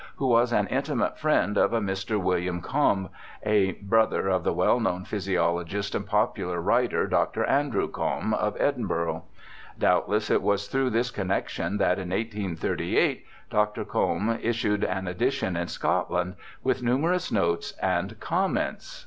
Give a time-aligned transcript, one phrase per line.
[0.15, 2.17] who was an intimate friend of a Mr.
[2.19, 2.59] Wm.
[2.61, 3.09] Combe,
[3.43, 7.45] a brother of the well known physiologist and popular writer, Dr.
[7.45, 9.25] Andrew Combe of Edinburgh.
[9.77, 13.85] Doubtless it was through this connexion that in 1838 Dr.
[13.85, 18.97] Combe issued an edition in Scotland, with numerous notes and comments.